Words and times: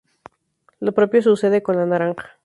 Lo 0.79 0.93
propio 0.93 1.21
sucede 1.21 1.61
con 1.61 1.75
la 1.75 1.85
naranja. 1.85 2.31